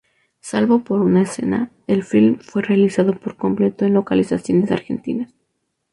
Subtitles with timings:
[0.39, 5.31] Salvo por una escena, el film fue realizado por completo en localizaciones argentinas.